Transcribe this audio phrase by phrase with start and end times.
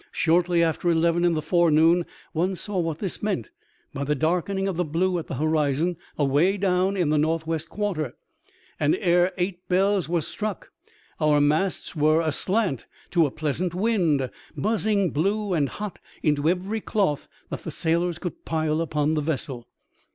[0.11, 3.51] Shortly after eleven in the forenoon one saw what this meant
[3.93, 7.69] by the darkening of the blue at the horizon away down in the north west
[7.69, 8.15] quarter;
[8.79, 10.71] and ere eight bells were struck
[11.19, 17.27] our masts were aslant to a pleasant wind, buzzing blue and hot into every cloth
[17.51, 19.67] that the sailors could pile upon the vessel.